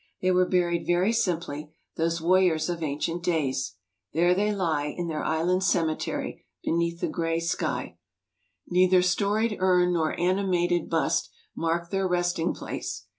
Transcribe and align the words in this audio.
They 0.19 0.31
were 0.31 0.47
buried 0.49 0.87
very 0.87 1.13
simply, 1.13 1.75
those 1.95 2.19
warriors 2.19 2.69
of 2.69 2.81
ancient 2.81 3.21
days. 3.21 3.75
There 4.13 4.33
they 4.33 4.51
lie, 4.51 4.85
in 4.97 5.07
their 5.07 5.23
island 5.23 5.63
cemetery, 5.63 6.43
beneath 6.63 7.01
the 7.01 7.07
gray 7.07 7.39
sky. 7.39 7.99
Neither 8.67 9.03
"storied 9.03 9.59
um 9.61 9.93
nor 9.93 10.19
animated 10.19 10.89
bust" 10.89 11.29
mark 11.55 11.91
their 11.91 12.07
resting 12.07 12.51
place. 12.55 13.05